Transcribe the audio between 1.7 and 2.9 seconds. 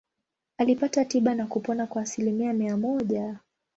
kwa asilimia mia